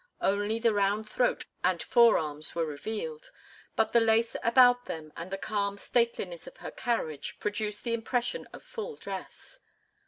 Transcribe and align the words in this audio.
Only 0.21 0.57
the 0.57 0.73
round 0.73 1.07
throat 1.07 1.45
and 1.63 1.79
forearms 1.79 2.55
were 2.55 2.65
revealed, 2.65 3.29
but 3.75 3.91
the 3.93 3.99
lace 4.01 4.35
about 4.43 4.85
them 4.85 5.13
and 5.15 5.29
the 5.29 5.37
calm 5.37 5.77
stateliness 5.77 6.47
of 6.47 6.57
her 6.57 6.71
carriage 6.71 7.37
produced 7.39 7.83
the 7.83 7.93
impression 7.93 8.47
of 8.51 8.63
full 8.63 8.95
dress. 8.95 9.59